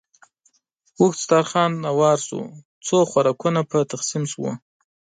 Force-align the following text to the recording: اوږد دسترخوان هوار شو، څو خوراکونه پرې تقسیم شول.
اوږد 0.99 1.19
دسترخوان 1.19 1.71
هوار 1.91 2.17
شو، 2.27 2.39
څو 2.85 2.97
خوراکونه 3.09 3.61
پرې 3.69 3.81
تقسیم 3.91 4.23
شول. 4.31 4.53